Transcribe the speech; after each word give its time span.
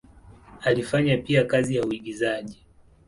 Alifanya 0.61 1.17
pia 1.17 1.45
kazi 1.45 1.75
ya 1.75 1.83
uigizaji. 1.85 2.63